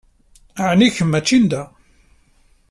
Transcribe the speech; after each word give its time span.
Ɛni 0.69 0.87
kemm 0.95 1.09
mačči 1.11 1.37
n 1.43 1.45
da? 1.51 1.63